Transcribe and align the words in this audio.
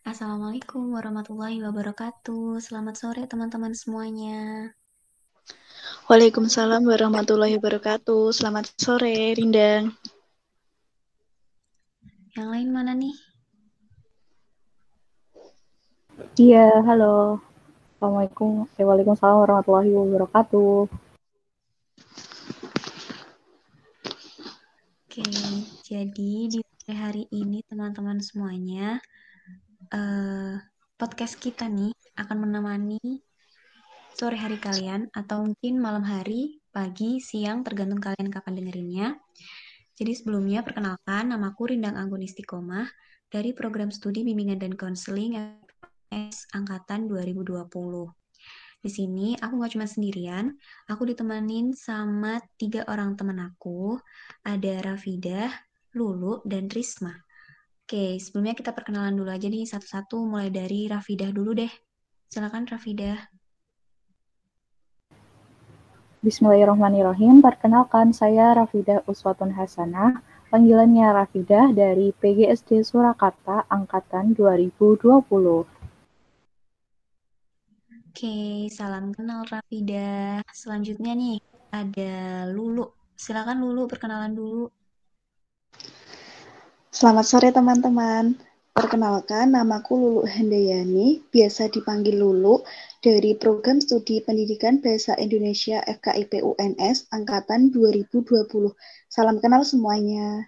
Assalamualaikum 0.00 0.96
warahmatullahi 0.96 1.60
wabarakatuh. 1.60 2.56
Selamat 2.56 2.96
sore 2.96 3.28
teman-teman 3.28 3.76
semuanya. 3.76 4.72
Waalaikumsalam 6.08 6.88
warahmatullahi 6.88 7.60
wabarakatuh. 7.60 8.32
Selamat 8.32 8.72
sore, 8.80 9.36
Rindang. 9.36 9.92
Yang 12.32 12.48
lain 12.48 12.68
mana 12.72 12.96
nih? 12.96 13.12
Iya, 16.40 16.80
halo. 16.80 17.44
Assalamualaikum. 18.00 18.72
Eh, 18.80 18.84
Waalaikumsalam 18.88 19.36
warahmatullahi 19.36 19.92
wabarakatuh. 19.92 20.88
Oke, 25.04 25.28
jadi 25.84 26.32
di 26.48 26.60
hari 26.88 27.28
ini 27.28 27.60
teman-teman 27.68 28.24
semuanya, 28.24 29.04
uh, 29.94 30.54
podcast 30.94 31.38
kita 31.38 31.66
nih 31.66 31.94
akan 32.18 32.46
menemani 32.46 33.00
sore 34.14 34.36
hari 34.36 34.60
kalian 34.60 35.08
atau 35.16 35.46
mungkin 35.48 35.80
malam 35.80 36.04
hari, 36.04 36.60
pagi, 36.70 37.24
siang, 37.24 37.64
tergantung 37.64 38.02
kalian 38.02 38.28
kapan 38.28 38.60
dengerinnya. 38.60 39.16
Jadi 39.96 40.12
sebelumnya 40.16 40.60
perkenalkan 40.60 41.32
namaku 41.32 41.72
Rindang 41.72 41.96
Anggun 41.96 42.24
Istiqomah 42.24 42.88
dari 43.30 43.52
program 43.56 43.88
studi 43.88 44.24
bimbingan 44.26 44.60
dan 44.60 44.74
konseling 44.76 45.36
angkatan 46.52 47.06
2020. 47.08 47.70
Di 48.80 48.88
sini 48.88 49.36
aku 49.36 49.60
nggak 49.60 49.72
cuma 49.76 49.84
sendirian, 49.84 50.56
aku 50.88 51.04
ditemenin 51.04 51.76
sama 51.76 52.40
tiga 52.56 52.88
orang 52.88 53.12
teman 53.12 53.40
aku, 53.44 54.00
ada 54.40 54.80
Rafidah, 54.80 55.52
Lulu, 55.92 56.40
dan 56.48 56.72
Risma. 56.72 57.12
Oke, 57.90 58.22
sebelumnya 58.22 58.54
kita 58.54 58.70
perkenalan 58.70 59.18
dulu 59.18 59.34
aja 59.34 59.50
nih 59.50 59.66
satu-satu, 59.66 60.22
mulai 60.22 60.46
dari 60.46 60.86
Rafidah 60.86 61.34
dulu 61.34 61.58
deh. 61.58 61.72
Silakan 62.30 62.62
Rafidah. 62.70 63.18
Bismillahirrahmanirrahim. 66.22 67.42
Perkenalkan 67.42 68.14
saya 68.14 68.54
Rafidah 68.54 69.02
Uswatun 69.10 69.50
Hasanah, 69.58 70.22
panggilannya 70.54 71.10
Rafidah 71.18 71.74
dari 71.74 72.14
PGSD 72.14 72.86
Surakarta 72.86 73.66
angkatan 73.66 74.38
2020. 74.38 75.66
Oke, 78.06 78.70
salam 78.70 79.10
kenal 79.10 79.42
Rafida. 79.50 80.38
Selanjutnya 80.54 81.18
nih, 81.18 81.42
ada 81.74 82.46
Lulu. 82.54 82.86
Silakan 83.18 83.58
Lulu, 83.58 83.90
perkenalan 83.90 84.30
dulu. 84.30 84.70
Selamat 86.90 87.22
sore 87.22 87.54
teman-teman. 87.54 88.34
Perkenalkan, 88.74 89.54
namaku 89.54 89.94
Lulu 89.94 90.22
Handayani, 90.26 91.22
biasa 91.30 91.70
dipanggil 91.70 92.18
Lulu, 92.18 92.66
dari 92.98 93.38
Program 93.38 93.78
Studi 93.78 94.18
Pendidikan 94.18 94.82
Bahasa 94.82 95.14
Indonesia 95.14 95.78
FKIP 95.86 96.42
UNS 96.42 97.06
Angkatan 97.14 97.70
2020. 97.70 98.74
Salam 99.06 99.38
kenal 99.38 99.62
semuanya. 99.62 100.42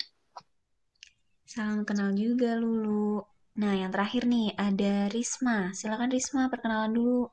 Salam 1.46 1.86
kenal 1.86 2.10
juga 2.18 2.58
Lulu. 2.58 3.22
Nah, 3.62 3.78
yang 3.78 3.94
terakhir 3.94 4.26
nih, 4.26 4.50
ada 4.58 5.06
Risma. 5.14 5.70
Silakan 5.78 6.10
Risma, 6.10 6.50
perkenalan 6.50 6.90
dulu. 6.90 7.30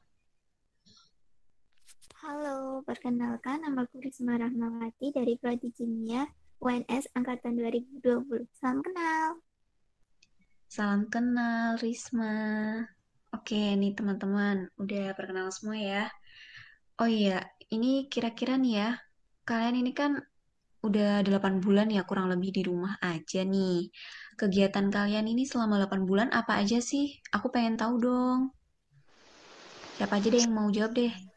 Halo, 2.21 2.85
perkenalkan 2.85 3.65
nama 3.65 3.89
aku 3.89 4.05
Risma 4.05 4.37
Rahmawati 4.37 5.17
dari 5.17 5.33
Prodi 5.41 5.73
Kimia 5.73 6.29
UNS 6.59 7.07
Angkatan 7.15 7.55
2020. 7.55 8.43
Salam 8.59 8.83
kenal. 8.83 9.39
Salam 10.67 11.07
kenal 11.07 11.79
Risma. 11.79 12.35
Oke 13.31 13.79
nih 13.79 13.95
teman-teman, 13.95 14.67
udah 14.75 15.15
perkenalan 15.15 15.55
semua 15.55 15.79
ya. 15.79 16.05
Oh 16.99 17.07
iya, 17.07 17.47
ini 17.71 18.11
kira-kira 18.11 18.59
nih 18.59 18.73
ya, 18.75 18.89
kalian 19.47 19.79
ini 19.79 19.95
kan 19.95 20.19
udah 20.83 21.23
8 21.23 21.63
bulan 21.63 21.87
ya 21.87 22.03
kurang 22.03 22.27
lebih 22.27 22.51
di 22.51 22.67
rumah 22.67 22.99
aja 22.99 23.47
nih. 23.47 23.87
Kegiatan 24.35 24.91
kalian 24.91 25.31
ini 25.31 25.47
selama 25.47 25.79
8 25.87 26.03
bulan 26.03 26.27
apa 26.35 26.59
aja 26.59 26.83
sih? 26.83 27.23
Aku 27.31 27.55
pengen 27.55 27.79
tahu 27.79 28.03
dong. 28.03 28.51
Siapa 29.95 30.19
aja 30.19 30.27
deh 30.27 30.43
yang 30.43 30.51
mau 30.51 30.67
jawab 30.67 30.91
deh? 30.91 31.28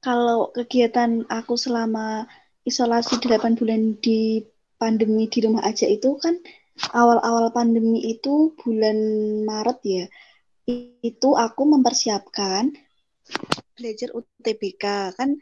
Kalau 0.00 0.48
kegiatan 0.56 1.28
aku 1.28 1.60
selama 1.60 2.24
isolasi 2.64 3.20
8 3.20 3.52
bulan 3.60 4.00
di 4.00 4.40
pandemi 4.80 5.28
di 5.28 5.44
rumah 5.44 5.60
aja 5.60 5.84
itu 5.84 6.16
kan 6.16 6.40
awal-awal 6.96 7.52
pandemi 7.52 8.00
itu 8.08 8.56
bulan 8.56 8.96
Maret 9.44 9.78
ya. 9.84 10.04
Itu 11.04 11.36
aku 11.36 11.68
mempersiapkan 11.68 12.72
belajar 13.76 14.08
UTBK 14.16 14.84
kan 15.20 15.36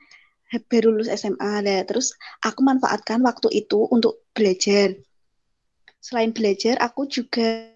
baru 0.67 0.91
lulus 0.91 1.15
SMA 1.15 1.63
lah. 1.63 1.87
Terus 1.87 2.19
aku 2.43 2.59
manfaatkan 2.67 3.23
waktu 3.23 3.63
itu 3.63 3.87
untuk 3.95 4.27
belajar. 4.35 4.99
Selain 6.03 6.35
belajar, 6.35 6.83
aku 6.83 7.07
juga 7.07 7.71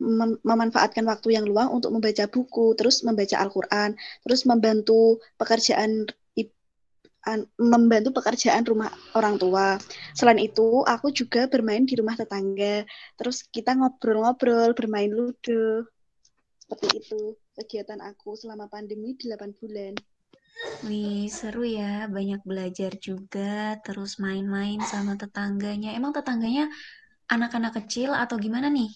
mem 0.00 0.40
memanfaatkan 0.40 1.04
waktu 1.08 1.36
yang 1.36 1.44
luang 1.44 1.72
untuk 1.76 1.92
membaca 1.92 2.24
buku, 2.24 2.72
terus 2.76 3.04
membaca 3.04 3.36
Al-Quran, 3.36 3.96
terus 4.24 4.48
membantu 4.48 5.20
pekerjaan 5.36 6.08
membantu 7.54 8.10
pekerjaan 8.18 8.66
rumah 8.66 8.90
orang 9.14 9.38
tua. 9.38 9.78
Selain 10.12 10.42
itu, 10.42 10.82
aku 10.82 11.14
juga 11.14 11.46
bermain 11.46 11.86
di 11.86 11.94
rumah 11.94 12.18
tetangga. 12.18 12.82
Terus 13.14 13.46
kita 13.46 13.78
ngobrol-ngobrol, 13.78 14.74
bermain 14.74 15.10
ludo. 15.10 15.86
Seperti 16.58 17.04
itu 17.04 17.36
kegiatan 17.54 18.00
aku 18.02 18.34
selama 18.34 18.66
pandemi 18.66 19.14
8 19.14 19.54
bulan. 19.54 19.94
Wih, 20.82 21.30
seru 21.30 21.62
ya. 21.62 22.10
Banyak 22.10 22.42
belajar 22.42 22.98
juga, 22.98 23.78
terus 23.86 24.18
main-main 24.18 24.82
sama 24.82 25.14
tetangganya. 25.14 25.94
Emang 25.94 26.10
tetangganya 26.10 26.66
anak-anak 27.30 27.78
kecil 27.82 28.12
atau 28.12 28.34
gimana 28.36 28.66
nih? 28.66 28.90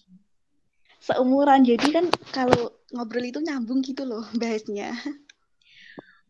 Seumuran, 0.98 1.62
jadi 1.62 1.87
kan 1.94 2.06
kalau 2.34 2.75
ngobrol 2.91 3.22
itu 3.22 3.38
nyambung 3.38 3.84
gitu 3.87 4.03
loh 4.03 4.26
bahasnya. 4.41 4.97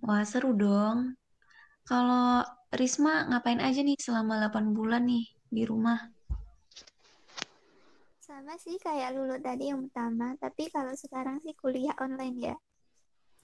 Wah, 0.04 0.22
seru 0.28 0.52
dong. 0.52 1.16
Kalau 1.86 2.42
Risma 2.74 3.30
ngapain 3.30 3.62
aja 3.62 3.78
nih 3.78 3.94
selama 3.94 4.42
8 4.42 4.74
bulan 4.74 5.06
nih 5.06 5.22
di 5.46 5.62
rumah? 5.62 6.10
Sama 8.18 8.58
sih 8.58 8.74
kayak 8.82 9.14
Lulu 9.14 9.38
tadi 9.38 9.70
yang 9.70 9.86
pertama, 9.86 10.34
tapi 10.42 10.66
kalau 10.74 10.90
sekarang 10.98 11.38
sih 11.38 11.54
kuliah 11.54 11.94
online 12.02 12.36
ya. 12.42 12.56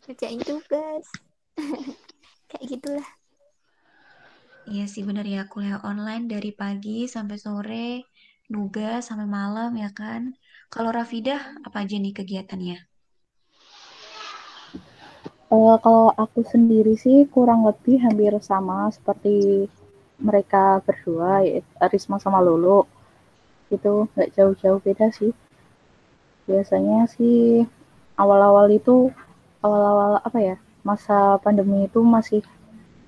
Kerjain 0.02 0.42
tugas. 0.42 1.06
kayak 2.50 2.66
gitulah. 2.66 3.08
Iya 4.66 4.90
sih 4.90 5.06
bener 5.06 5.22
ya, 5.22 5.46
kuliah 5.46 5.78
online 5.86 6.26
dari 6.26 6.50
pagi 6.50 7.06
sampai 7.06 7.38
sore, 7.38 8.10
nugas 8.50 9.06
sampai 9.06 9.30
malam 9.30 9.70
ya 9.78 9.94
kan. 9.94 10.34
Kalau 10.66 10.90
Rafidah, 10.90 11.62
apa 11.62 11.86
aja 11.86 11.94
nih 11.94 12.10
kegiatannya? 12.10 12.91
Uh, 15.52 15.76
kalau 15.84 16.08
aku 16.16 16.40
sendiri 16.48 16.96
sih 16.96 17.28
kurang 17.28 17.68
lebih 17.68 18.00
hampir 18.00 18.32
sama 18.40 18.88
seperti 18.88 19.68
mereka 20.16 20.80
berdua, 20.80 21.44
Risma 21.92 22.16
sama 22.16 22.40
Lulu. 22.40 22.88
Itu 23.68 24.08
nggak 24.16 24.32
jauh-jauh 24.32 24.80
beda 24.80 25.12
sih. 25.12 25.32
Biasanya 26.48 27.04
sih 27.14 27.68
awal-awal 28.16 28.66
itu, 28.72 29.12
awal-awal 29.60 30.24
apa 30.24 30.38
ya, 30.40 30.56
masa 30.88 31.36
pandemi 31.44 31.84
itu 31.84 32.00
masih 32.00 32.40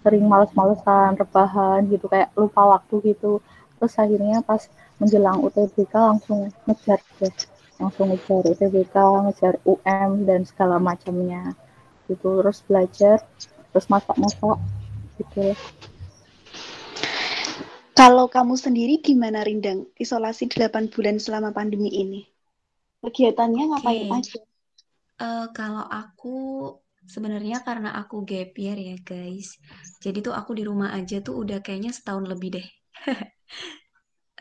sering 0.05 0.28
males-malesan, 0.28 1.16
rebahan 1.16 1.81
gitu, 1.88 2.12
kayak 2.12 2.29
lupa 2.37 2.62
waktu 2.76 2.94
gitu. 3.08 3.41
Terus 3.81 3.96
akhirnya 3.96 4.44
pas 4.44 4.69
menjelang 5.00 5.41
UTBK 5.41 5.94
langsung 5.96 6.52
ngejar 6.69 7.00
deh, 7.25 7.32
langsung 7.81 8.12
ngejar 8.12 8.44
UTBK, 8.52 8.96
ngejar 9.25 9.55
UM 9.64 10.29
dan 10.29 10.44
segala 10.44 10.76
macamnya 10.76 11.56
gitu 12.09 12.41
terus 12.41 12.61
belajar 12.67 13.19
terus 13.73 13.87
masak-masak 13.91 14.59
gitu 15.21 15.56
Kalau 17.95 18.27
kamu 18.27 18.59
sendiri 18.59 18.99
gimana 18.99 19.47
Rindang 19.47 19.87
isolasi 19.95 20.51
8 20.51 20.91
bulan 20.91 21.23
selama 21.23 21.55
pandemi 21.55 21.95
ini? 21.95 22.27
Kegiatannya 23.06 23.71
ngapain 23.71 24.11
okay. 24.11 24.19
aja? 24.19 24.39
Uh, 25.23 25.47
kalau 25.55 25.87
aku 25.87 26.37
sebenarnya 27.06 27.62
karena 27.62 27.95
aku 27.95 28.27
gap 28.27 28.51
year 28.59 28.75
ya 28.75 28.99
guys. 28.99 29.62
Jadi 30.03 30.27
tuh 30.27 30.35
aku 30.35 30.59
di 30.59 30.67
rumah 30.67 30.91
aja 30.91 31.23
tuh 31.23 31.47
udah 31.47 31.62
kayaknya 31.62 31.95
setahun 31.95 32.27
lebih 32.27 32.59
deh. 32.59 32.67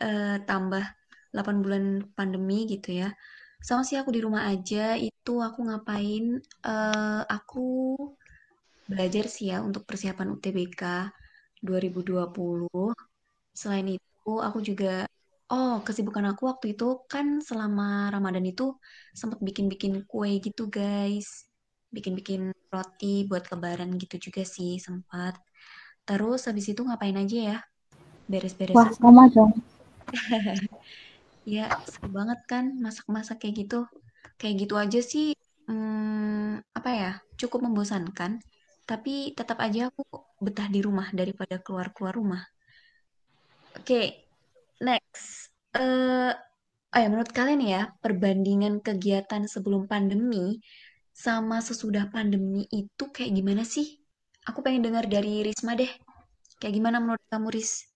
uh, 0.02 0.42
tambah 0.50 0.82
8 1.30 1.62
bulan 1.62 2.10
pandemi 2.10 2.66
gitu 2.66 3.06
ya 3.06 3.14
sama 3.64 3.82
sih 3.88 3.96
aku 3.96 4.10
di 4.12 4.20
rumah 4.20 4.42
aja 4.52 4.92
itu 5.00 5.32
aku 5.40 5.58
ngapain 5.64 6.24
uh, 6.68 7.22
aku 7.36 7.96
belajar 8.84 9.24
sih 9.34 9.48
ya 9.52 9.64
untuk 9.64 9.88
persiapan 9.88 10.36
UTBK 10.36 10.82
2020 11.64 12.92
selain 13.56 13.88
itu 13.96 14.32
aku 14.46 14.58
juga 14.60 15.08
oh 15.48 15.80
kesibukan 15.80 16.36
aku 16.36 16.42
waktu 16.50 16.66
itu 16.76 16.84
kan 17.08 17.40
selama 17.40 18.12
Ramadan 18.12 18.44
itu 18.44 18.76
sempat 19.16 19.40
bikin-bikin 19.40 20.04
kue 20.08 20.40
gitu 20.44 20.68
guys. 20.68 21.48
Bikin-bikin 21.94 22.50
roti 22.74 23.24
buat 23.30 23.46
lebaran 23.48 23.94
gitu 24.02 24.18
juga 24.18 24.42
sih 24.44 24.82
sempat. 24.82 25.38
Terus 26.04 26.44
habis 26.50 26.66
itu 26.68 26.82
ngapain 26.82 27.16
aja 27.16 27.38
ya? 27.54 27.58
Beres-beres 28.28 28.74
Wah, 28.74 28.90
sama 28.92 29.30
dong. 29.30 29.52
Ya, 31.44 31.68
seru 31.84 32.08
banget 32.08 32.40
kan 32.48 32.64
masak-masak 32.80 33.44
kayak 33.44 33.54
gitu. 33.68 33.80
Kayak 34.40 34.54
gitu 34.64 34.74
aja 34.80 35.00
sih, 35.04 35.36
hmm, 35.68 36.64
apa 36.72 36.90
ya, 36.90 37.10
cukup 37.36 37.68
membosankan. 37.68 38.40
Tapi 38.88 39.36
tetap 39.36 39.60
aja 39.60 39.92
aku 39.92 40.04
betah 40.40 40.68
di 40.68 40.80
rumah 40.80 41.08
daripada 41.12 41.60
keluar-keluar 41.60 42.16
rumah. 42.16 42.42
Oke, 43.76 44.28
next. 44.80 45.52
Eh, 45.76 46.32
oh 46.92 46.98
ya, 47.00 47.08
menurut 47.12 47.32
kalian 47.32 47.60
ya, 47.60 47.82
perbandingan 48.00 48.80
kegiatan 48.80 49.44
sebelum 49.44 49.84
pandemi 49.84 50.60
sama 51.14 51.60
sesudah 51.60 52.08
pandemi 52.08 52.64
itu 52.72 53.04
kayak 53.12 53.32
gimana 53.36 53.62
sih? 53.68 54.00
Aku 54.48 54.60
pengen 54.64 54.84
dengar 54.84 55.04
dari 55.08 55.44
Risma 55.44 55.76
deh. 55.76 55.88
Kayak 56.60 56.74
gimana 56.80 57.00
menurut 57.00 57.24
kamu, 57.28 57.52
Ris? 57.52 57.93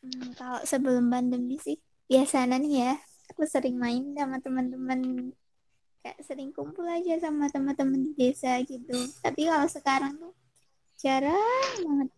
Hmm, 0.00 0.32
kalau 0.32 0.60
sebelum 0.64 1.12
pandemi 1.12 1.60
sih 1.60 1.76
biasanya 2.08 2.56
nih 2.56 2.72
ya, 2.88 2.92
aku 3.28 3.44
sering 3.44 3.76
main 3.76 4.16
sama 4.16 4.40
teman-teman 4.40 5.28
kayak 6.00 6.18
sering 6.24 6.50
kumpul 6.56 6.88
aja 6.88 7.20
sama 7.20 7.52
teman-teman 7.52 8.00
di 8.08 8.12
desa 8.16 8.56
gitu. 8.64 8.96
Tapi 9.20 9.44
kalau 9.44 9.68
sekarang 9.68 10.16
tuh 10.16 10.32
jarang 10.96 11.76
banget. 11.84 12.08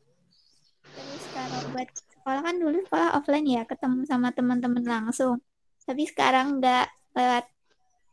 Terus 0.95 1.25
kalau 1.35 1.59
buat 1.75 1.89
sekolah 1.91 2.41
kan 2.47 2.57
dulu 2.63 2.77
sekolah 2.87 3.09
offline 3.19 3.47
ya, 3.51 3.63
ketemu 3.67 4.07
sama 4.07 4.31
teman-teman 4.31 4.85
langsung. 4.87 5.43
Tapi 5.83 6.07
sekarang 6.07 6.63
nggak 6.63 6.87
lewat 7.19 7.45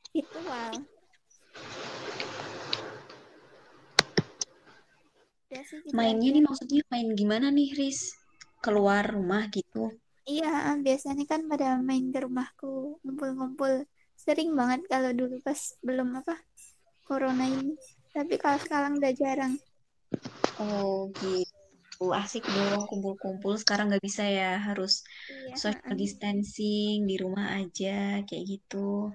virtual. 0.10 0.72
Gitu 5.50 5.94
Mainnya 5.94 6.30
nih 6.34 6.44
maksudnya 6.46 6.82
main 6.90 7.14
gimana 7.14 7.54
nih, 7.54 7.74
Riz? 7.78 8.19
Keluar 8.60 9.04
rumah 9.08 9.48
gitu. 9.50 9.96
Iya, 10.30 10.78
biasanya 10.86 11.26
kan 11.26 11.50
pada 11.50 11.82
main 11.82 12.14
ke 12.14 12.22
rumahku, 12.22 13.02
ngumpul-ngumpul. 13.02 13.88
Sering 14.14 14.54
banget 14.54 14.86
kalau 14.86 15.10
dulu 15.16 15.42
pas 15.42 15.58
belum 15.82 16.22
apa 16.22 16.38
corona 17.08 17.50
ini. 17.50 17.74
Tapi 18.14 18.38
kalau 18.38 18.60
sekarang 18.62 19.02
udah 19.02 19.14
jarang. 19.18 19.54
Oh 20.62 21.10
gitu, 21.18 22.06
asik 22.14 22.46
dong 22.46 22.86
kumpul-kumpul. 22.86 23.58
Sekarang 23.58 23.90
nggak 23.90 24.06
bisa 24.06 24.28
ya, 24.28 24.60
harus 24.62 25.02
Iya, 25.32 25.56
social 25.58 25.96
distancing 25.98 27.10
di 27.10 27.16
rumah 27.18 27.58
aja, 27.58 28.22
kayak 28.28 28.46
gitu. 28.46 29.10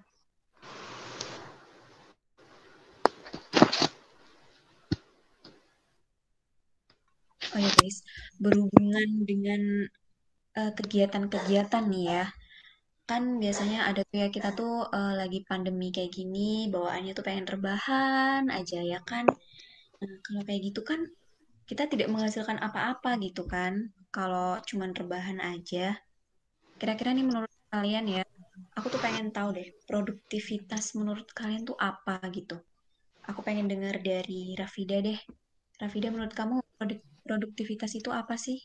Oh 7.55 7.61
ya 7.67 7.71
guys, 7.79 7.99
berhubungan 8.43 9.09
dengan 9.31 9.61
eh, 10.59 10.73
kegiatan-kegiatan 10.79 11.85
nih 11.93 12.05
ya. 12.15 12.25
Kan 13.11 13.23
biasanya 13.43 13.79
ada 13.89 14.01
tuh 14.09 14.17
ya 14.23 14.29
kita 14.37 14.49
tuh 14.59 14.73
eh, 14.97 15.13
lagi 15.21 15.39
pandemi 15.49 15.87
kayak 15.95 16.13
gini, 16.19 16.69
bawaannya 16.75 17.13
tuh 17.19 17.25
pengen 17.29 17.47
rebahan 17.55 18.43
aja 18.59 18.79
ya 18.93 18.99
kan. 19.11 19.25
Nah, 20.01 20.15
kalau 20.27 20.43
kayak 20.49 20.61
gitu 20.69 20.81
kan 20.91 21.01
kita 21.71 21.83
tidak 21.93 22.09
menghasilkan 22.13 22.59
apa-apa 22.67 23.11
gitu 23.27 23.43
kan. 23.55 23.73
Kalau 24.17 24.59
cuman 24.69 24.91
rebahan 25.01 25.39
aja. 25.53 25.95
Kira-kira 26.81 27.11
nih 27.17 27.27
menurut 27.31 27.53
kalian 27.73 28.05
ya, 28.17 28.23
aku 28.79 28.87
tuh 28.95 29.01
pengen 29.05 29.27
tahu 29.37 29.49
deh, 29.59 29.69
produktivitas 29.89 30.85
menurut 30.99 31.27
kalian 31.39 31.63
tuh 31.69 31.77
apa 31.91 32.19
gitu. 32.37 32.57
Aku 33.31 33.41
pengen 33.47 33.67
dengar 33.73 33.97
dari 34.11 34.55
Rafida 34.61 34.99
deh. 35.07 35.19
Rafida, 35.83 36.09
menurut 36.15 36.35
kamu 36.41 36.55
produk- 36.79 37.07
produktivitas 37.27 37.97
itu 37.99 38.13
apa 38.13 38.37
sih? 38.37 38.61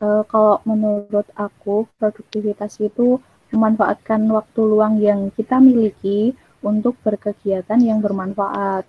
Eh, 0.00 0.22
kalau 0.32 0.64
menurut 0.64 1.28
aku, 1.36 1.84
produktivitas 2.00 2.80
itu 2.80 3.20
memanfaatkan 3.52 4.24
waktu 4.32 4.60
luang 4.64 4.96
yang 4.96 5.28
kita 5.36 5.60
miliki 5.60 6.32
untuk 6.64 6.96
berkegiatan 7.04 7.76
yang 7.84 8.00
bermanfaat. 8.00 8.88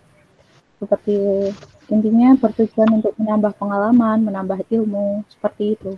Seperti 0.80 1.52
intinya 1.92 2.32
bertujuan 2.40 3.04
untuk 3.04 3.14
menambah 3.20 3.60
pengalaman, 3.60 4.24
menambah 4.24 4.64
ilmu, 4.72 5.28
seperti 5.28 5.76
itu. 5.76 5.92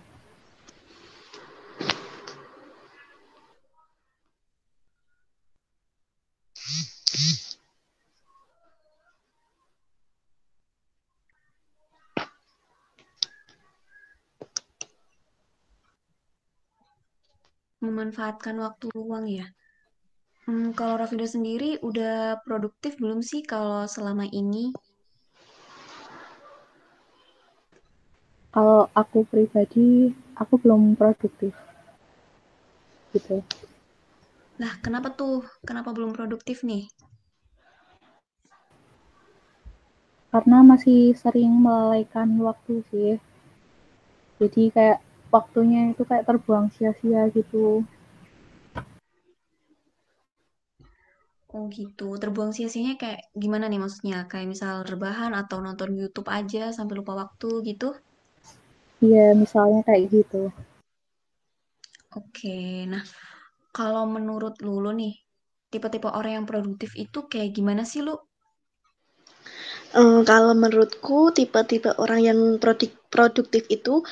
Memanfaatkan 17.84 18.56
waktu 18.64 18.88
luang 18.96 19.28
ya. 19.28 19.44
Hmm, 20.48 20.72
kalau 20.72 20.96
Rafida 20.96 21.28
sendiri 21.28 21.76
udah 21.84 22.40
produktif 22.44 22.96
belum 22.96 23.20
sih 23.20 23.44
kalau 23.44 23.84
selama 23.84 24.24
ini? 24.32 24.72
Kalau 28.52 28.88
aku 28.96 29.28
pribadi, 29.28 30.12
aku 30.36 30.54
belum 30.60 30.96
produktif 30.96 31.52
gitu. 33.12 33.44
Lah, 34.58 34.72
kenapa 34.84 35.10
tuh? 35.14 35.42
Kenapa 35.66 35.90
belum 35.92 36.14
produktif 36.14 36.62
nih? 36.62 36.86
Karena 40.34 40.66
masih 40.66 41.14
sering 41.14 41.50
melalaikan 41.62 42.26
waktu 42.42 42.82
sih. 42.90 43.12
Jadi 44.42 44.62
kayak 44.74 44.98
waktunya 45.34 45.90
itu 45.90 46.02
kayak 46.06 46.30
terbuang 46.30 46.70
sia-sia 46.78 47.26
gitu. 47.34 47.82
Oh 51.54 51.70
gitu, 51.70 52.18
terbuang 52.18 52.50
sia-sianya 52.50 52.98
kayak 52.98 53.30
gimana 53.34 53.70
nih 53.70 53.78
maksudnya? 53.78 54.26
Kayak 54.26 54.58
misal 54.58 54.74
rebahan 54.82 55.34
atau 55.38 55.62
nonton 55.62 55.94
YouTube 55.94 56.26
aja 56.26 56.74
sampai 56.74 56.94
lupa 56.98 57.14
waktu 57.14 57.62
gitu? 57.70 57.94
Iya, 58.98 59.38
misalnya 59.38 59.86
kayak 59.86 60.02
gitu. 60.10 60.50
Oke, 62.14 62.86
nah 62.90 63.02
kalau 63.70 64.06
menurut 64.06 64.58
Lulu 64.66 64.90
nih, 64.94 65.14
tipe-tipe 65.70 66.10
orang 66.10 66.42
yang 66.42 66.46
produktif 66.46 66.90
itu 66.98 67.26
kayak 67.30 67.54
gimana 67.54 67.86
sih 67.86 68.02
Lu? 68.02 68.18
Eh, 69.94 70.20
kalau 70.26 70.58
menurutku 70.58 71.30
tipe-tipe 71.30 71.90
orang 72.02 72.20
yang 72.22 72.40
produktif 73.14 73.62
itu 73.70 74.02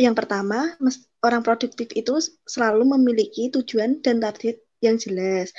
yang 0.00 0.16
pertama 0.16 0.72
orang 1.20 1.44
produktif 1.44 1.92
itu 1.92 2.16
selalu 2.48 2.96
memiliki 2.96 3.52
tujuan 3.52 4.00
dan 4.00 4.24
target 4.24 4.64
yang 4.80 4.96
jelas. 4.96 5.52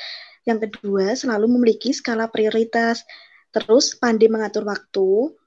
Yang 0.50 0.66
kedua 0.66 1.14
selalu 1.14 1.46
memiliki 1.46 1.94
skala 1.94 2.26
prioritas. 2.26 3.06
Terus 3.54 3.94
pandai 3.94 4.34
mengatur 4.34 4.66
waktu. 4.66 5.38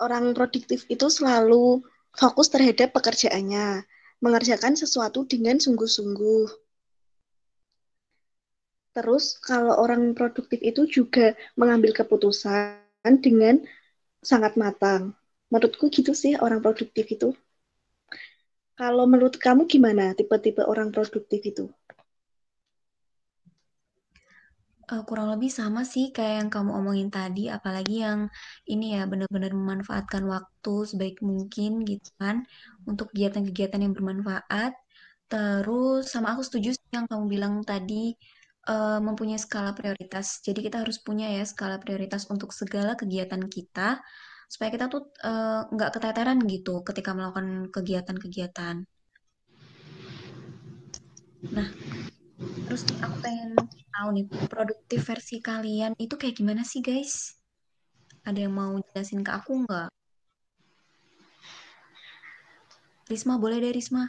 Orang 0.00 0.32
produktif 0.32 0.88
itu 0.88 1.10
selalu 1.12 1.84
fokus 2.16 2.48
terhadap 2.48 2.96
pekerjaannya, 2.96 3.84
mengerjakan 4.24 4.78
sesuatu 4.78 5.26
dengan 5.28 5.60
sungguh-sungguh. 5.60 6.48
Terus 8.96 9.36
kalau 9.42 9.76
orang 9.76 10.16
produktif 10.16 10.62
itu 10.64 10.88
juga 10.88 11.36
mengambil 11.58 11.92
keputusan 11.92 12.78
dengan 13.20 13.60
sangat 14.22 14.54
matang. 14.54 15.18
Menurutku 15.52 15.84
gitu 15.96 16.12
sih 16.22 16.32
orang 16.44 16.60
produktif 16.64 17.06
itu. 17.16 17.28
Kalau 18.80 19.04
menurut 19.12 19.34
kamu 19.44 19.62
gimana 19.72 20.04
tipe-tipe 20.18 20.62
orang 20.72 20.88
produktif 20.94 21.40
itu? 21.50 21.64
Eh, 24.92 25.02
kurang 25.08 25.28
lebih 25.36 25.50
sama 25.58 25.80
sih 25.92 26.04
kayak 26.16 26.34
yang 26.40 26.50
kamu 26.54 26.70
omongin 26.80 27.08
tadi, 27.16 27.40
apalagi 27.56 27.94
yang 28.06 28.20
ini 28.72 28.84
ya 28.96 29.00
benar-benar 29.10 29.52
memanfaatkan 29.60 30.24
waktu 30.34 30.74
sebaik 30.90 31.16
mungkin 31.30 31.70
gitu 31.90 32.08
kan 32.22 32.36
untuk 32.88 33.06
kegiatan-kegiatan 33.12 33.80
yang 33.84 33.92
bermanfaat. 33.96 34.72
Terus 35.28 36.08
sama 36.12 36.26
aku 36.32 36.42
setuju 36.48 36.68
sih 36.78 36.88
yang 36.96 37.04
kamu 37.10 37.24
bilang 37.34 37.54
tadi 37.70 38.16
eh, 38.72 38.98
mempunyai 39.06 39.36
skala 39.44 39.70
prioritas. 39.78 40.26
Jadi 40.46 40.58
kita 40.66 40.76
harus 40.82 40.96
punya 41.06 41.26
ya 41.36 41.44
skala 41.44 41.76
prioritas 41.84 42.22
untuk 42.32 42.50
segala 42.60 42.96
kegiatan 43.00 43.42
kita 43.56 44.00
supaya 44.48 44.72
kita 44.74 44.88
tuh 44.88 45.12
eh, 45.22 45.60
nggak 45.68 45.90
keteteran 45.94 46.40
gitu 46.48 46.80
ketika 46.82 47.12
melakukan 47.12 47.68
kegiatan-kegiatan. 47.68 48.88
Nah, 51.54 51.68
terus 52.66 52.82
nih 52.88 52.98
aku 53.04 53.16
pengen 53.22 53.50
tahu 53.94 54.08
nih, 54.14 54.26
produktif 54.50 55.00
versi 55.06 55.38
kalian 55.38 55.92
itu 56.00 56.14
kayak 56.18 56.34
gimana 56.38 56.62
sih, 56.66 56.82
guys? 56.82 57.38
Ada 58.26 58.48
yang 58.48 58.54
mau 58.54 58.74
jelasin 58.90 59.22
ke 59.22 59.30
aku 59.30 59.64
nggak? 59.66 59.88
Risma, 63.08 63.40
boleh 63.40 63.58
deh 63.64 63.72
Risma. 63.72 64.04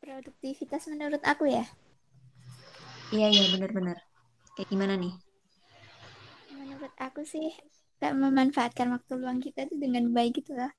Produktivitas 0.00 0.88
menurut 0.88 1.20
aku 1.24 1.48
ya. 1.48 1.64
Iya, 3.12 3.26
iya, 3.28 3.44
benar-benar. 3.52 3.98
Kayak 4.54 4.68
gimana 4.70 4.94
nih? 4.96 5.14
Menurut 6.54 6.94
aku 6.96 7.26
sih 7.26 7.52
kayak 8.00 8.16
memanfaatkan 8.16 8.88
waktu 8.94 9.12
luang 9.18 9.42
kita 9.42 9.66
tuh 9.68 9.76
dengan 9.76 10.08
baik 10.14 10.40
gitu 10.40 10.56
lah. 10.56 10.72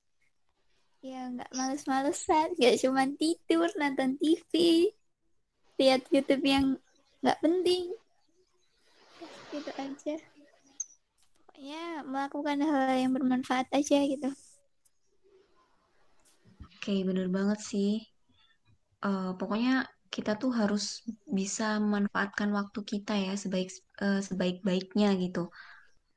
Ya 1.05 1.29
nggak 1.29 1.53
males-malesan, 1.53 2.58
nggak 2.58 2.82
cuma 2.82 3.05
tidur, 3.13 3.70
nonton 3.77 4.17
TV, 4.17 4.53
lihat 5.77 6.01
YouTube 6.10 6.41
yang 6.41 6.82
nggak 7.22 7.39
penting. 7.44 7.94
Gitu 9.53 9.72
aja. 9.77 10.15
Pokoknya 11.46 11.84
melakukan 12.03 12.58
hal 12.65 12.96
yang 12.98 13.13
bermanfaat 13.13 13.70
aja 13.70 14.01
gitu. 14.01 14.29
Oke, 16.86 17.01
bener 17.01 17.29
banget 17.34 17.60
sih. 17.65 18.05
Uh, 19.01 19.34
pokoknya 19.38 19.89
kita 20.15 20.39
tuh 20.39 20.55
harus 20.55 21.03
bisa 21.27 21.75
memanfaatkan 21.75 22.48
waktu 22.55 22.79
kita 22.88 23.19
ya 23.19 23.36
sebaik 23.36 23.67
uh, 24.00 24.24
sebaik-baiknya 24.24 25.12
gitu. 25.19 25.51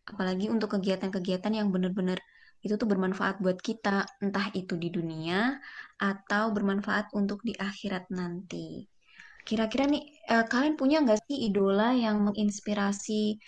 Apalagi 0.07 0.47
untuk 0.47 0.79
kegiatan-kegiatan 0.79 1.51
yang 1.51 1.75
bener-bener 1.75 2.23
itu 2.63 2.79
tuh 2.79 2.87
bermanfaat 2.87 3.43
buat 3.43 3.59
kita, 3.59 4.07
entah 4.23 4.55
itu 4.55 4.79
di 4.79 4.95
dunia 4.95 5.59
atau 5.99 6.55
bermanfaat 6.55 7.11
untuk 7.11 7.43
di 7.43 7.59
akhirat 7.59 8.07
nanti. 8.15 8.87
Kira-kira 9.43 9.91
nih, 9.91 10.07
uh, 10.31 10.47
kalian 10.47 10.79
punya 10.79 11.03
nggak 11.03 11.19
sih 11.27 11.51
idola 11.51 11.91
yang 11.91 12.23
menginspirasi 12.23 13.43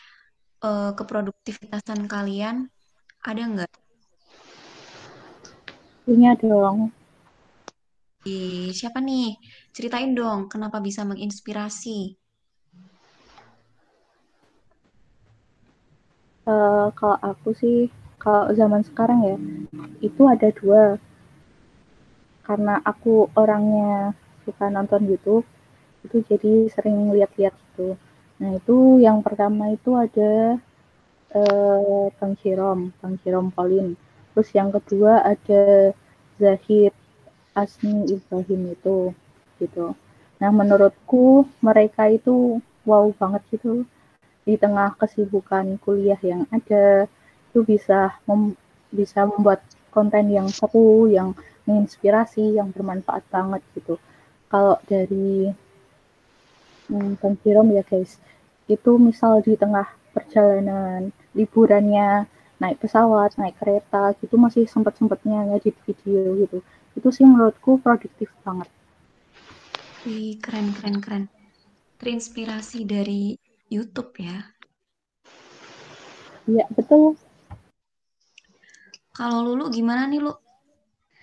uh, 0.66 0.90
keproduktivitasan 0.98 2.10
kalian? 2.10 2.66
Ada 3.22 3.42
nggak? 3.46 3.72
Punya 6.10 6.34
dong. 6.42 6.90
Siapa 8.20 9.00
nih? 9.00 9.40
Ceritain 9.72 10.12
dong, 10.12 10.52
kenapa 10.52 10.76
bisa 10.76 11.08
menginspirasi? 11.08 12.20
Uh, 16.44 16.92
kalau 16.92 17.16
aku 17.24 17.56
sih, 17.56 17.88
kalau 18.20 18.52
zaman 18.52 18.84
sekarang 18.84 19.18
ya, 19.24 19.36
itu 20.04 20.22
ada 20.28 20.52
dua. 20.52 21.00
Karena 22.44 22.76
aku 22.84 23.32
orangnya 23.32 24.12
suka 24.44 24.68
nonton 24.68 25.08
YouTube, 25.08 25.48
itu 26.04 26.20
jadi 26.28 26.68
sering 26.68 27.08
lihat-lihat 27.16 27.56
gitu. 27.56 27.96
Nah 28.40 28.50
itu 28.60 29.00
yang 29.00 29.24
pertama 29.24 29.72
itu 29.72 29.96
ada 29.96 30.60
uh, 31.32 32.12
Bang 32.20 32.36
Jirom, 32.44 32.92
Bang 33.00 33.16
Jirom 33.24 33.48
Pauline. 33.48 33.96
Terus 34.36 34.48
yang 34.52 34.68
kedua 34.68 35.24
ada 35.24 35.92
Zahid 36.36 36.89
Asmi 37.54 38.06
Ibrahim 38.10 38.74
itu 38.74 39.14
gitu. 39.60 39.92
Nah 40.40 40.50
menurutku 40.50 41.44
mereka 41.60 42.08
itu 42.08 42.62
wow 42.88 43.12
banget 43.12 43.42
gitu 43.52 43.84
di 44.44 44.56
tengah 44.56 44.96
kesibukan 44.96 45.76
kuliah 45.84 46.18
yang 46.24 46.48
ada 46.48 47.06
itu 47.50 47.60
bisa 47.66 48.18
mem 48.24 48.56
bisa 48.90 49.26
membuat 49.26 49.62
konten 49.94 50.30
yang 50.30 50.48
seru, 50.50 51.10
yang 51.10 51.34
menginspirasi, 51.66 52.58
yang 52.58 52.70
bermanfaat 52.74 53.22
banget 53.30 53.62
gitu. 53.74 53.98
Kalau 54.50 54.78
dari 54.86 55.50
hmm, 56.90 57.18
Bang 57.22 57.38
ya 57.70 57.82
guys, 57.86 58.18
itu 58.66 58.90
misal 58.98 59.42
di 59.42 59.54
tengah 59.54 59.86
perjalanan 60.10 61.14
liburannya 61.34 62.26
naik 62.58 62.82
pesawat, 62.82 63.38
naik 63.38 63.56
kereta 63.62 64.12
gitu 64.18 64.34
masih 64.36 64.66
sempat-sempatnya 64.66 65.54
ngedit 65.54 65.76
video 65.86 66.34
gitu. 66.44 66.58
Itu 66.94 67.08
sih 67.14 67.26
menurutku 67.26 67.78
produktif 67.78 68.30
banget. 68.42 68.68
Wih, 70.08 70.40
keren, 70.40 70.72
keren, 70.72 70.96
keren. 71.04 71.24
Terinspirasi 72.00 72.88
dari 72.88 73.36
YouTube 73.68 74.16
ya? 74.16 74.40
Iya, 76.48 76.64
betul. 76.72 77.20
Kalau 79.12 79.44
Lulu 79.44 79.68
gimana 79.68 80.08
nih, 80.08 80.24
Lu? 80.24 80.32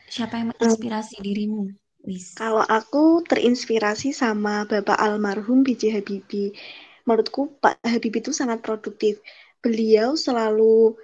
Siapa 0.08 0.40
yang 0.40 0.54
menginspirasi 0.54 1.20
hmm. 1.20 1.26
dirimu? 1.26 1.64
Wis. 2.08 2.38
Kalau 2.40 2.64
aku 2.64 3.26
terinspirasi 3.28 4.16
sama 4.16 4.64
Bapak 4.64 4.96
almarhum 4.96 5.66
B.J. 5.66 6.00
Habibie. 6.00 6.56
Menurutku 7.04 7.60
Pak 7.60 7.84
Habibie 7.84 8.24
itu 8.24 8.32
sangat 8.32 8.64
produktif. 8.64 9.20
Beliau 9.60 10.16
selalu 10.16 10.96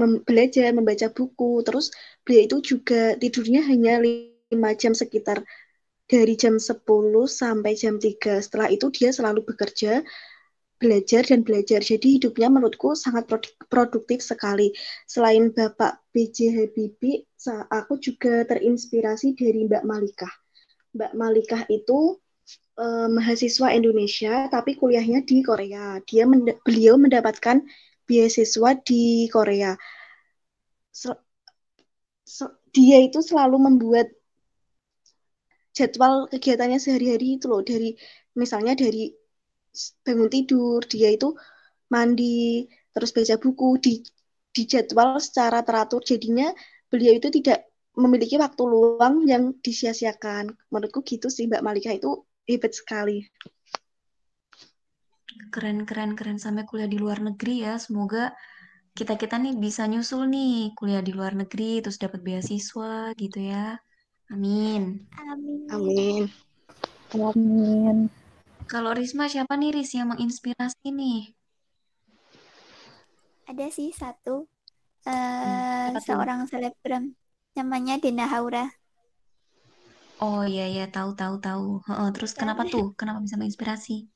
mem 0.00 0.22
belajar, 0.26 0.70
membaca 0.74 1.08
buku. 1.10 1.62
Terus 1.66 1.90
beliau 2.26 2.42
itu 2.48 2.56
juga 2.74 3.14
tidurnya 3.18 3.62
hanya 3.66 4.02
lima 4.02 4.70
jam 4.78 4.92
sekitar 4.94 5.42
dari 6.04 6.36
jam 6.36 6.60
10 6.60 7.24
sampai 7.24 7.72
jam 7.74 7.96
3. 7.96 8.40
Setelah 8.44 8.68
itu 8.68 8.92
dia 8.92 9.10
selalu 9.10 9.44
bekerja 9.46 10.04
belajar 10.84 11.24
dan 11.24 11.40
belajar. 11.46 11.80
Jadi 11.80 12.20
hidupnya 12.20 12.52
menurutku 12.52 12.92
sangat 12.92 13.24
produktif 13.72 14.20
sekali. 14.20 14.74
Selain 15.08 15.48
Bapak 15.48 16.04
B.J. 16.12 16.52
Habibie, 16.52 17.24
aku 17.72 17.96
juga 17.96 18.44
terinspirasi 18.44 19.32
dari 19.38 19.64
Mbak 19.64 19.84
Malikah. 19.88 20.32
Mbak 20.94 21.12
Malikah 21.16 21.62
itu 21.72 22.20
eh, 22.76 23.08
mahasiswa 23.08 23.72
Indonesia 23.72 24.46
tapi 24.52 24.76
kuliahnya 24.76 25.24
di 25.24 25.40
Korea. 25.40 25.98
Dia 26.04 26.28
mend 26.28 26.52
beliau 26.62 27.00
mendapatkan 27.00 27.64
beasiswa 28.06 28.70
di 28.86 29.28
Korea. 29.32 29.72
Sel 30.92 31.16
dia 32.74 32.98
itu 33.06 33.22
selalu 33.22 33.56
membuat 33.70 34.10
jadwal 35.70 36.26
kegiatannya 36.26 36.78
sehari-hari 36.82 37.38
itu 37.38 37.46
loh 37.46 37.62
dari 37.62 37.94
misalnya 38.34 38.74
dari 38.74 39.14
bangun 40.06 40.30
tidur, 40.30 40.82
dia 40.86 41.10
itu 41.14 41.34
mandi, 41.90 42.66
terus 42.94 43.10
baca 43.10 43.34
buku, 43.38 43.68
di, 43.82 43.92
di 44.54 44.62
jadwal 44.66 45.18
secara 45.18 45.62
teratur. 45.66 46.02
Jadinya 46.02 46.50
beliau 46.90 47.18
itu 47.18 47.28
tidak 47.30 47.66
memiliki 47.94 48.38
waktu 48.38 48.62
luang 48.66 49.26
yang 49.26 49.54
disia-siakan. 49.62 50.54
Menurutku 50.70 51.02
gitu 51.06 51.26
sih 51.30 51.46
Mbak 51.50 51.62
Malika 51.62 51.90
itu 51.94 52.22
hebat 52.46 52.74
sekali. 52.74 53.26
Keren, 55.52 55.88
keren, 55.88 56.12
keren. 56.14 56.38
Sampai 56.38 56.68
kuliah 56.68 56.88
di 56.88 56.96
luar 57.00 57.20
negeri 57.20 57.66
ya. 57.66 57.80
Semoga 57.80 58.32
kita-kita 58.94 59.40
nih 59.42 59.58
bisa 59.58 59.90
nyusul 59.90 60.30
nih 60.30 60.70
kuliah 60.78 61.02
di 61.02 61.10
luar 61.10 61.34
negeri, 61.34 61.82
terus 61.82 61.98
dapat 61.98 62.22
beasiswa 62.22 63.10
gitu 63.18 63.38
ya. 63.42 63.74
Amin. 64.30 65.04
Amin. 65.18 65.66
Amin. 65.68 66.24
Amin. 67.14 67.98
Kalau 68.64 68.96
Risma 68.96 69.28
siapa 69.28 69.60
nih 69.60 69.76
Ris 69.76 69.92
yang 69.92 70.08
menginspirasi 70.08 70.88
nih? 70.88 71.36
Ada 73.44 73.68
sih 73.68 73.92
satu 73.92 74.48
uh, 75.04 75.92
hmm, 75.92 76.00
seorang 76.00 76.48
selebgram 76.48 77.12
namanya 77.52 78.00
Dena 78.00 78.24
Haura. 78.24 78.72
Oh 80.22 80.48
iya 80.48 80.64
iya 80.64 80.86
tahu 80.88 81.12
tahu 81.12 81.42
tahu. 81.44 81.84
Uh, 81.84 82.08
terus 82.16 82.32
kenapa 82.32 82.64
tuh? 82.64 82.96
Kenapa 82.96 83.20
bisa 83.20 83.36
menginspirasi? 83.36 84.08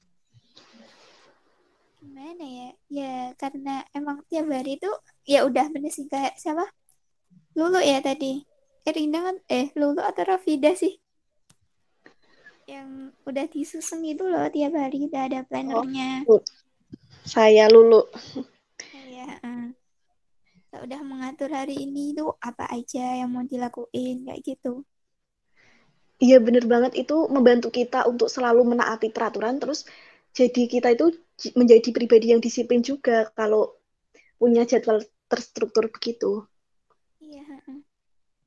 Gimana 1.99 2.45
ya? 2.47 2.69
Ya 2.89 3.15
karena 3.35 3.83
emang 3.95 4.23
tiap 4.31 4.47
hari 4.51 4.79
itu 4.79 4.91
ya 5.27 5.43
udah 5.45 5.67
bener 5.71 5.91
sih 5.91 6.07
kayak 6.07 6.39
siapa? 6.39 6.67
Lulu 7.59 7.83
ya 7.83 7.99
tadi. 8.01 8.43
Eh 8.87 8.93
kan 8.95 9.37
eh 9.51 9.69
Lulu 9.77 10.01
atau 10.01 10.23
Rafida 10.25 10.73
sih? 10.73 10.97
yang 12.69 13.17
udah 13.25 13.49
disusun 13.49 14.05
itu 14.05 14.29
loh 14.29 14.45
tiap 14.53 14.77
hari 14.77 15.09
udah 15.09 15.23
ada 15.25 15.41
plannernya. 15.49 16.29
Oh, 16.29 16.45
saya 17.25 17.65
Lulu. 17.73 18.05
Saya 18.77 19.41
uh, 19.41 19.73
udah 20.85 21.01
mengatur 21.01 21.49
hari 21.49 21.81
ini 21.89 22.13
itu 22.13 22.29
apa 22.45 22.69
aja 22.69 23.25
yang 23.25 23.33
mau 23.33 23.41
dilakuin 23.49 24.29
kayak 24.29 24.45
gitu. 24.45 24.85
Iya 26.21 26.45
bener 26.45 26.69
banget 26.69 26.93
itu 26.99 27.17
membantu 27.33 27.73
kita 27.73 28.05
untuk 28.05 28.29
selalu 28.29 28.77
menaati 28.77 29.09
peraturan 29.17 29.57
terus 29.57 29.89
jadi 30.39 30.63
kita 30.71 30.95
itu 30.95 31.11
menjadi 31.59 31.91
pribadi 31.91 32.31
yang 32.31 32.39
disiplin 32.39 32.79
juga 32.79 33.27
kalau 33.35 33.75
punya 34.39 34.63
jadwal 34.63 35.03
terstruktur 35.27 35.91
begitu. 35.91 36.47
Iya. 37.19 37.59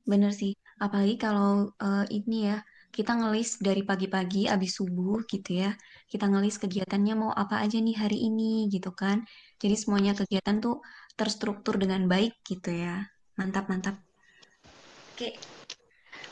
Bener 0.08 0.32
sih, 0.32 0.56
apalagi 0.80 1.20
kalau 1.20 1.68
uh, 1.76 2.04
ini 2.08 2.48
ya 2.48 2.64
kita 2.92 3.12
ngelis 3.16 3.60
dari 3.60 3.84
pagi-pagi 3.84 4.48
abis 4.48 4.80
subuh 4.80 5.20
gitu 5.28 5.68
ya. 5.68 5.76
Kita 6.08 6.32
ngelis 6.32 6.56
kegiatannya 6.56 7.14
mau 7.16 7.32
apa 7.32 7.60
aja 7.60 7.76
nih 7.76 7.96
hari 7.96 8.24
ini 8.24 8.72
gitu 8.72 8.96
kan. 8.96 9.28
Jadi 9.60 9.76
semuanya 9.76 10.16
kegiatan 10.16 10.64
tuh 10.64 10.80
terstruktur 11.12 11.76
dengan 11.76 12.08
baik 12.08 12.40
gitu 12.48 12.72
ya. 12.72 13.04
Mantap, 13.36 13.68
mantap. 13.68 14.00
Oke. 15.12 15.36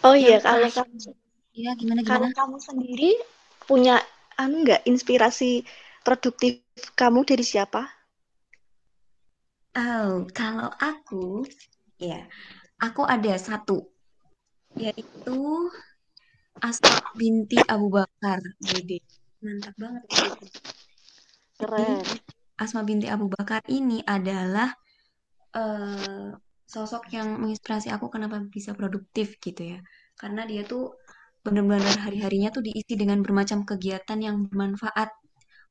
Oh 0.00 0.16
iya, 0.16 0.40
kalau 0.40 0.68
kamu 0.72 0.96
ya 1.52 1.76
gimana 1.76 2.00
kalau 2.00 2.28
gimana? 2.32 2.38
kamu 2.40 2.56
sendiri 2.62 3.10
punya 3.68 4.00
anu 4.40 4.64
nggak 4.64 4.88
inspirasi 4.88 5.68
produktif 6.00 6.64
kamu 6.96 7.28
dari 7.28 7.44
siapa? 7.44 7.84
Oh, 9.76 10.26
kalau 10.34 10.72
aku, 10.80 11.46
ya, 12.00 12.26
aku 12.80 13.06
ada 13.06 13.36
satu, 13.38 13.86
yaitu 14.74 15.70
Asma 16.58 17.14
binti 17.14 17.60
Abu 17.68 17.92
Bakar. 17.92 18.42
Wede, 18.74 19.04
mantap 19.44 19.76
banget. 19.78 20.02
Jadi, 20.10 20.46
Keren. 21.60 22.02
Asma 22.60 22.84
binti 22.84 23.08
Abu 23.08 23.30
Bakar 23.32 23.64
ini 23.72 24.04
adalah 24.04 24.74
eh, 25.56 26.28
sosok 26.68 27.08
yang 27.14 27.40
menginspirasi 27.40 27.88
aku 27.88 28.12
kenapa 28.12 28.42
bisa 28.44 28.76
produktif 28.76 29.40
gitu 29.40 29.76
ya. 29.76 29.80
Karena 30.18 30.44
dia 30.44 30.66
tuh 30.66 30.98
benar-benar 31.44 31.96
hari-harinya 32.06 32.48
tuh 32.52 32.62
diisi 32.66 32.94
dengan 32.98 33.18
bermacam 33.24 33.64
kegiatan 33.64 34.18
yang 34.20 34.36
bermanfaat. 34.48 35.08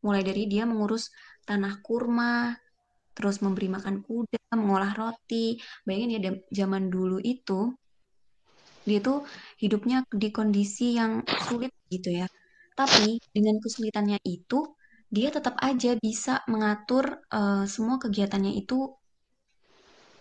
Mulai 0.05 0.21
dari 0.23 0.43
dia 0.51 0.63
mengurus 0.63 1.11
tanah 1.45 1.83
kurma, 1.85 2.55
terus 3.13 3.43
memberi 3.43 3.67
makan 3.67 4.01
kuda, 4.05 4.39
mengolah 4.55 4.93
roti. 4.95 5.59
Bayangin 5.85 6.09
ya 6.15 6.31
zaman 6.63 6.87
dulu 6.87 7.19
itu 7.21 7.75
dia 8.87 8.99
tuh 9.05 9.21
hidupnya 9.61 10.01
di 10.09 10.33
kondisi 10.33 10.97
yang 10.97 11.21
sulit 11.45 11.69
gitu 11.93 12.09
ya. 12.19 12.27
Tapi 12.73 13.19
dengan 13.35 13.59
kesulitannya 13.59 14.17
itu 14.23 14.59
dia 15.09 15.29
tetap 15.33 15.57
aja 15.59 15.97
bisa 15.99 16.41
mengatur 16.47 17.05
eh, 17.29 17.65
semua 17.69 17.97
kegiatannya 18.01 18.53
itu 18.61 18.77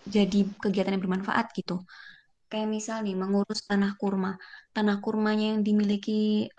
jadi 0.09 0.39
kegiatan 0.59 0.93
yang 0.97 1.03
bermanfaat 1.05 1.53
gitu. 1.55 1.81
Kayak 2.49 2.67
misal 2.75 2.97
nih 3.05 3.15
mengurus 3.21 3.59
tanah 3.69 3.91
kurma. 4.01 4.29
Tanah 4.75 4.97
kurmanya 5.03 5.45
yang 5.53 5.61
dimiliki 5.67 6.11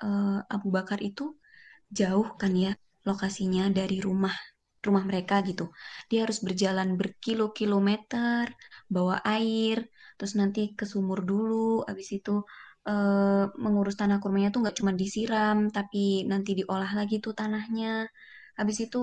eh, 0.04 0.38
Abu 0.54 0.68
Bakar 0.76 0.98
itu 1.08 1.22
jauh 1.98 2.28
kan 2.40 2.52
ya 2.64 2.70
lokasinya 3.08 3.62
dari 3.78 3.96
rumah 4.06 4.34
rumah 4.86 5.04
mereka 5.10 5.34
gitu. 5.48 5.64
Dia 6.10 6.18
harus 6.24 6.38
berjalan 6.46 6.88
berkilo-kilometer, 7.00 8.44
bawa 8.94 9.16
air, 9.36 9.76
terus 10.16 10.32
nanti 10.40 10.60
ke 10.78 10.84
sumur 10.92 11.20
dulu, 11.30 11.84
habis 11.88 12.08
itu 12.16 12.32
eh, 12.88 13.44
mengurus 13.64 13.96
tanah 14.00 14.18
kurmanya 14.22 14.48
tuh 14.54 14.60
nggak 14.64 14.76
cuma 14.80 14.92
disiram, 15.02 15.58
tapi 15.76 15.98
nanti 16.30 16.50
diolah 16.58 16.90
lagi 16.98 17.14
tuh 17.24 17.32
tanahnya. 17.40 17.86
Habis 18.58 18.78
itu 18.86 18.98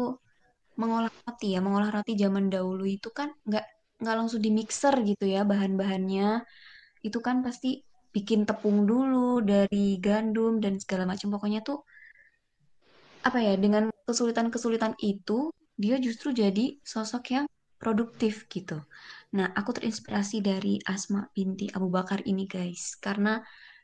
mengolah 0.82 1.12
roti 1.26 1.48
ya, 1.56 1.60
mengolah 1.66 1.90
roti 1.96 2.14
zaman 2.24 2.46
dahulu 2.54 2.84
itu 2.96 3.10
kan 3.20 3.30
nggak 3.48 3.66
nggak 4.02 4.16
langsung 4.20 4.42
di 4.46 4.50
mixer 4.58 4.94
gitu 5.10 5.26
ya 5.36 5.42
bahan-bahannya. 5.52 6.26
Itu 7.08 7.20
kan 7.28 7.40
pasti 7.46 7.70
bikin 8.16 8.44
tepung 8.50 8.84
dulu 8.92 9.40
dari 9.52 10.00
gandum 10.06 10.60
dan 10.64 10.74
segala 10.84 11.04
macam. 11.12 11.28
Pokoknya 11.36 11.62
tuh 11.64 11.80
apa 13.28 13.40
ya 13.44 13.54
dengan 13.60 13.84
kesulitan-kesulitan 14.08 14.94
itu 15.04 15.52
dia 15.76 15.96
justru 16.00 16.32
jadi 16.32 16.80
sosok 16.82 17.24
yang 17.36 17.46
produktif 17.78 18.50
gitu. 18.50 18.82
Nah, 19.38 19.54
aku 19.54 19.70
terinspirasi 19.78 20.42
dari 20.42 20.82
Asma 20.88 21.30
binti 21.36 21.70
Abu 21.78 21.88
Bakar 21.94 22.26
ini 22.26 22.50
guys, 22.50 22.98
karena 22.98 23.38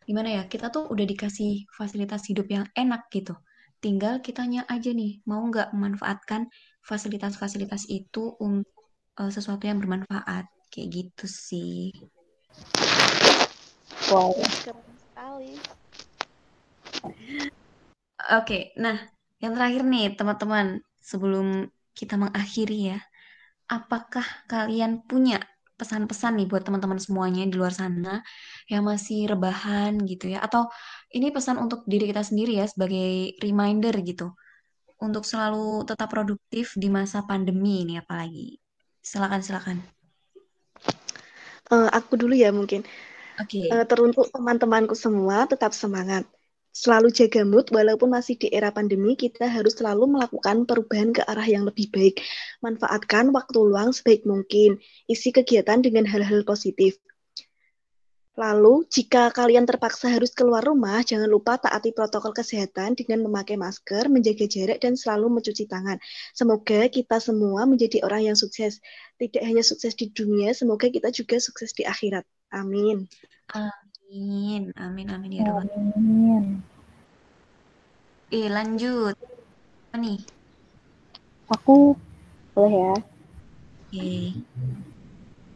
gimana 0.08 0.42
ya 0.42 0.44
kita 0.50 0.74
tuh 0.74 0.90
udah 0.90 1.06
dikasih 1.06 1.70
fasilitas 1.78 2.26
hidup 2.30 2.48
yang 2.50 2.66
enak 2.74 3.06
gitu. 3.14 3.38
Tinggal 3.84 4.24
kitanya 4.26 4.66
aja 4.72 4.90
nih 4.96 5.22
mau 5.30 5.44
nggak 5.46 5.76
memanfaatkan 5.76 6.50
fasilitas-fasilitas 6.82 7.86
itu 7.92 8.34
untuk 8.42 8.74
eh, 9.22 9.32
sesuatu 9.32 9.64
yang 9.70 9.78
bermanfaat 9.84 10.50
kayak 10.74 10.88
gitu 10.90 11.26
sih. 11.30 11.94
Wow. 14.14 14.38
Keren 14.62 14.94
sekali. 14.94 15.58
Oke, 18.38 18.70
nah 18.78 19.10
yang 19.42 19.58
terakhir 19.58 19.82
nih 19.90 20.14
teman-teman 20.14 20.86
sebelum 21.02 21.66
kita 21.98 22.22
mengakhiri 22.22 22.94
ya. 22.94 23.02
Apakah 23.66 24.22
kalian 24.46 25.02
punya 25.10 25.42
pesan-pesan 25.82 26.38
nih 26.38 26.46
buat 26.46 26.62
teman-teman 26.62 27.02
semuanya 27.02 27.42
di 27.50 27.58
luar 27.58 27.74
sana 27.74 28.22
yang 28.70 28.86
masih 28.86 29.34
rebahan 29.34 29.98
gitu 30.06 30.30
ya? 30.30 30.46
Atau 30.46 30.70
ini 31.10 31.34
pesan 31.34 31.58
untuk 31.58 31.82
diri 31.90 32.06
kita 32.06 32.22
sendiri 32.22 32.62
ya 32.62 32.70
sebagai 32.70 33.34
reminder 33.42 33.98
gitu 34.06 34.30
untuk 35.02 35.26
selalu 35.26 35.90
tetap 35.90 36.14
produktif 36.14 36.78
di 36.78 36.86
masa 36.86 37.26
pandemi 37.26 37.82
ini 37.82 37.98
apalagi. 37.98 38.62
Silakan 39.02 39.42
silakan. 39.42 39.82
Eh, 41.74 41.90
aku 41.90 42.14
dulu 42.14 42.38
ya 42.38 42.54
mungkin. 42.54 42.86
Oke. 43.42 43.66
Eh, 43.66 43.86
teruntuk 43.90 44.30
teman-temanku 44.30 44.94
semua, 44.94 45.50
tetap 45.50 45.74
semangat. 45.74 46.28
Selalu 46.74 47.14
jaga 47.14 47.46
mood, 47.46 47.70
walaupun 47.70 48.10
masih 48.10 48.34
di 48.34 48.50
era 48.50 48.74
pandemi, 48.74 49.14
kita 49.14 49.46
harus 49.46 49.78
selalu 49.78 50.18
melakukan 50.18 50.66
perubahan 50.66 51.14
ke 51.14 51.22
arah 51.22 51.46
yang 51.46 51.70
lebih 51.70 51.94
baik. 51.94 52.18
Manfaatkan 52.66 53.30
waktu 53.30 53.60
luang 53.62 53.94
sebaik 53.94 54.26
mungkin. 54.26 54.82
Isi 55.06 55.30
kegiatan 55.30 55.86
dengan 55.86 56.10
hal-hal 56.10 56.42
positif. 56.42 56.98
Lalu, 58.34 58.90
jika 58.90 59.30
kalian 59.30 59.70
terpaksa 59.70 60.10
harus 60.10 60.34
keluar 60.34 60.66
rumah, 60.66 61.06
jangan 61.06 61.30
lupa 61.30 61.62
taati 61.62 61.94
protokol 61.94 62.34
kesehatan 62.34 62.98
dengan 62.98 63.22
memakai 63.30 63.54
masker, 63.62 64.10
menjaga 64.10 64.50
jarak, 64.50 64.82
dan 64.82 64.98
selalu 64.98 65.38
mencuci 65.38 65.70
tangan. 65.70 66.02
Semoga 66.34 66.90
kita 66.90 67.22
semua 67.22 67.70
menjadi 67.70 68.02
orang 68.02 68.34
yang 68.34 68.38
sukses. 68.38 68.82
Tidak 69.22 69.46
hanya 69.46 69.62
sukses 69.62 69.94
di 69.94 70.10
dunia, 70.10 70.50
semoga 70.58 70.90
kita 70.90 71.14
juga 71.14 71.38
sukses 71.38 71.78
di 71.78 71.86
akhirat. 71.86 72.26
Amin. 72.54 73.10
Amin. 73.50 74.70
Amin 74.78 75.08
amin 75.10 75.32
ya 75.34 75.42
Rabbal. 75.50 75.68
Amin. 75.98 76.62
Eh 78.30 78.48
lanjut. 78.50 79.18
Apa 79.90 79.98
nih? 79.98 80.22
Aku 81.50 81.98
boleh 82.54 82.74
ya. 82.74 82.94
Oke. 83.90 84.38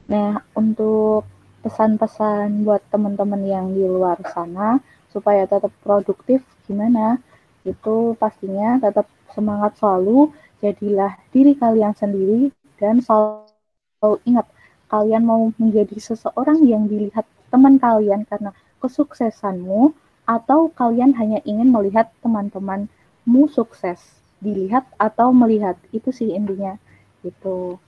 Nah, 0.09 0.41
untuk 0.57 1.25
pesan-pesan 1.61 2.65
buat 2.65 2.81
teman-teman 2.89 3.41
yang 3.45 3.65
di 3.77 3.85
luar 3.85 4.17
sana 4.33 4.81
supaya 5.13 5.45
tetap 5.45 5.73
produktif 5.85 6.41
gimana? 6.65 7.21
Itu 7.61 8.17
pastinya 8.17 8.81
tetap 8.81 9.05
semangat 9.35 9.77
selalu, 9.77 10.33
jadilah 10.63 11.13
diri 11.29 11.53
kalian 11.53 11.93
sendiri 11.93 12.49
dan 12.81 13.03
selalu 13.05 14.17
ingat 14.25 14.47
kalian 14.93 15.23
mau 15.29 15.41
menjadi 15.61 15.97
seseorang 15.99 16.59
yang 16.67 16.83
dilihat 16.91 17.25
teman 17.51 17.75
kalian 17.79 18.21
karena 18.29 18.51
kesuksesanmu 18.83 19.95
atau 20.27 20.67
kalian 20.79 21.15
hanya 21.19 21.39
ingin 21.47 21.69
melihat 21.71 22.11
teman-temanmu 22.23 23.41
sukses 23.57 23.99
dilihat 24.43 24.85
atau 24.99 25.31
melihat 25.33 25.75
itu 25.95 26.09
sih 26.13 26.29
intinya 26.35 26.77
gitu 27.25 27.79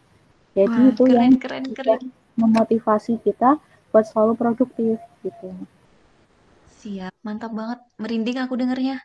jadi 0.57 0.79
Wah, 0.79 0.89
itu 0.91 1.03
keren 1.07 1.33
yang 1.33 1.33
keren 1.43 1.65
keren. 1.77 2.01
memotivasi 2.39 3.19
kita 3.25 3.59
buat 3.91 4.05
selalu 4.09 4.33
produktif 4.39 4.97
gitu 5.21 5.49
Siap, 6.79 7.13
mantap 7.27 7.51
banget. 7.59 7.79
Merinding 8.01 8.37
aku 8.43 8.53
dengernya. 8.61 8.97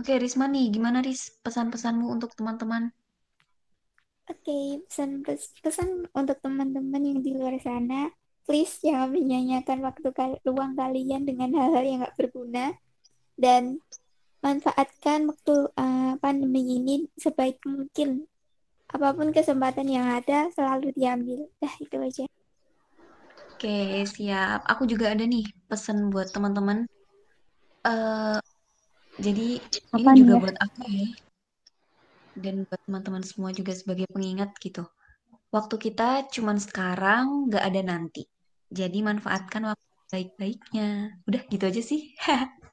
Oke, 0.00 0.12
Risma 0.22 0.46
nih, 0.54 0.66
gimana 0.74 0.98
Ris 1.06 1.22
pesan-pesanmu 1.44 2.06
untuk 2.14 2.30
teman-teman? 2.38 2.82
Oke, 4.46 4.78
pesan 4.86 5.26
pesan 5.58 6.06
untuk 6.14 6.38
teman-teman 6.38 7.02
yang 7.02 7.18
di 7.18 7.34
luar 7.34 7.58
sana, 7.58 8.14
please 8.46 8.78
jangan 8.78 9.10
menyanyiakan 9.10 9.82
waktu 9.82 10.06
kal- 10.14 10.38
luang 10.46 10.78
kalian 10.78 11.26
dengan 11.26 11.50
hal-hal 11.58 11.82
yang 11.82 11.98
nggak 12.06 12.14
berguna 12.14 12.78
dan 13.34 13.82
manfaatkan 14.46 15.26
waktu 15.34 15.66
uh, 15.74 16.14
pandemi 16.22 16.78
ini 16.78 17.10
sebaik 17.18 17.58
mungkin. 17.66 18.30
Apa 18.86 19.18
pun 19.18 19.34
kesempatan 19.34 19.90
yang 19.90 20.14
ada, 20.14 20.46
selalu 20.54 20.94
diambil. 20.94 21.50
Dah, 21.58 21.74
itu 21.82 21.98
aja. 21.98 22.24
Oke, 23.50 24.06
siap. 24.06 24.62
Aku 24.62 24.86
juga 24.86 25.10
ada 25.10 25.26
nih 25.26 25.42
pesan 25.66 26.06
buat 26.14 26.30
teman-teman. 26.30 26.86
Eh, 27.82 28.38
jadi 29.18 29.58
ini 29.58 29.90
apa 29.90 30.10
nih 30.14 30.22
juga 30.22 30.34
ya 30.38 30.38
buat 30.38 30.56
aku 30.62 30.80
ya, 30.86 31.25
dan 32.38 32.68
buat 32.68 32.80
teman-teman 32.84 33.24
semua 33.24 33.50
juga 33.50 33.72
sebagai 33.72 34.06
pengingat 34.12 34.52
gitu. 34.60 34.84
Waktu 35.50 35.76
kita 35.80 36.28
cuman 36.30 36.60
sekarang, 36.60 37.48
nggak 37.48 37.64
ada 37.64 37.80
nanti. 37.82 38.28
Jadi 38.68 38.98
manfaatkan 39.00 39.72
waktu 39.72 39.86
baik-baiknya. 40.10 41.18
Udah 41.26 41.40
gitu 41.48 41.64
aja 41.66 41.82
sih. 41.82 42.12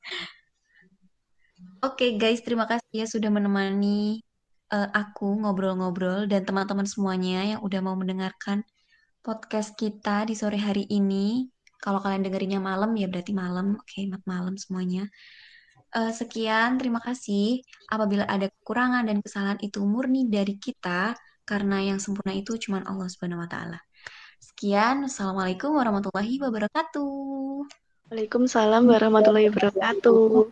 Oke 1.84 2.16
guys, 2.16 2.40
terima 2.44 2.64
kasih 2.68 3.04
ya 3.04 3.08
sudah 3.08 3.28
menemani 3.28 4.24
eh, 4.72 4.90
aku 4.92 5.36
ngobrol-ngobrol 5.44 6.28
dan 6.32 6.48
teman-teman 6.48 6.88
semuanya 6.88 7.56
yang 7.56 7.60
udah 7.60 7.80
mau 7.84 7.96
mendengarkan 7.96 8.64
podcast 9.24 9.76
kita 9.80 10.28
di 10.28 10.36
sore 10.36 10.60
hari 10.60 10.88
ini. 10.92 11.48
Kalau 11.80 12.00
kalian 12.00 12.24
dengerinnya 12.24 12.60
malam 12.64 12.96
ya 12.96 13.08
berarti 13.12 13.36
malam. 13.36 13.76
Oke, 13.80 14.08
mat 14.08 14.24
malam 14.24 14.56
semuanya. 14.56 15.08
Uh, 15.94 16.10
sekian, 16.10 16.82
terima 16.82 16.98
kasih. 16.98 17.62
Apabila 17.86 18.26
ada 18.26 18.50
kekurangan 18.50 19.06
dan 19.06 19.22
kesalahan 19.22 19.62
itu 19.62 19.78
murni 19.86 20.26
dari 20.26 20.58
kita, 20.58 21.14
karena 21.46 21.86
yang 21.86 22.02
sempurna 22.02 22.34
itu 22.34 22.58
cuma 22.58 22.82
Allah 22.82 23.06
Subhanahu 23.06 23.46
wa 23.46 23.50
taala. 23.50 23.78
Sekian, 24.42 25.06
Assalamualaikum 25.06 25.70
warahmatullahi 25.78 26.42
wabarakatuh. 26.42 27.70
Waalaikumsalam 28.10 28.90
warahmatullahi 28.90 29.54
wabarakatuh. 29.54 30.50